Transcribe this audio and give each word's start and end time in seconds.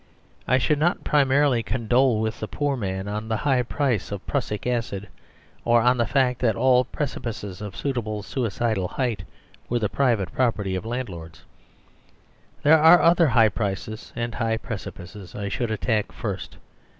I 0.47 0.57
should 0.57 0.79
not 0.79 1.03
primarily 1.03 1.61
con 1.61 1.85
dole 1.85 2.21
with 2.21 2.39
the 2.39 2.47
poor 2.47 2.75
man 2.75 3.07
on 3.07 3.27
the 3.27 3.37
high 3.37 3.61
price 3.61 4.11
of 4.11 4.25
prussic 4.25 4.65
acid; 4.65 5.07
or 5.63 5.79
on 5.83 5.97
the 5.97 6.07
fact 6.07 6.39
that 6.39 6.55
all 6.55 6.83
precipices 6.85 7.61
of 7.61 7.75
suitable 7.77 8.23
suicidal 8.23 8.87
height 8.87 9.25
were 9.69 9.77
the 9.77 9.89
private 9.89 10.31
property 10.33 10.73
of 10.75 10.81
the 10.81 10.89
landlords. 10.89 11.43
There 12.63 12.79
are 12.81 12.99
other 12.99 13.27
high 13.27 13.49
prices 13.49 14.11
and 14.15 14.33
high 14.33 14.57
precipices 14.57 15.35
I 15.35 15.49
should 15.49 15.69
at 15.69 15.81
tack 15.81 16.11
first. 16.11 16.57